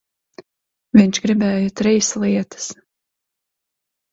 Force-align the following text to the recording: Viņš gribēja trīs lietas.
Viņš 0.99 1.21
gribēja 1.25 1.69
trīs 1.81 2.09
lietas. 2.25 2.67